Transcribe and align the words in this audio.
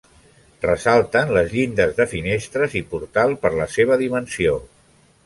Ressalten 0.63 1.33
les 1.35 1.51
llindes 1.57 1.93
de 1.99 2.07
finestres 2.13 2.73
i 2.79 2.83
portal 2.95 3.37
per 3.45 3.53
la 3.61 3.69
seva 3.75 3.99
dimensió. 4.05 4.57